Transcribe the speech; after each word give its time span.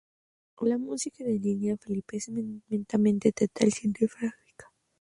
La 0.61 0.79
música 0.79 1.23
de 1.23 1.33
Liliana 1.37 1.77
Felipe 1.77 2.17
es 2.17 2.27
eminentemente 2.27 3.31
teatral 3.31 3.69
y 3.69 3.71
cinematográfica. 3.71 4.71